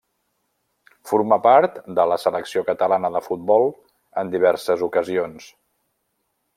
[1.09, 3.69] Formà part de la selecció catalana de futbol
[4.23, 5.51] en diverses ocasions.